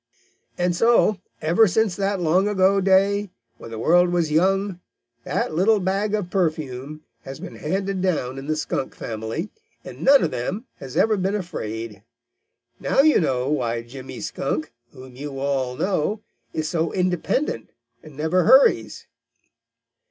[0.57, 4.79] And so, ever since that long ago day, when the world was young,
[5.25, 9.51] that little bag of perfume has been handed down in the Skunk family,
[9.83, 12.01] and none of them has ever been afraid.
[12.79, 16.21] Now you know why Jimmy Skunk, whom you all know,
[16.51, 17.69] is so independent
[18.01, 19.05] and never hurries."